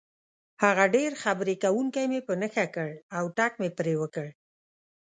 [0.63, 4.27] هغه ډېر خبرې کوونکی مې په نښه کړ او ټک مې پرې وکړ.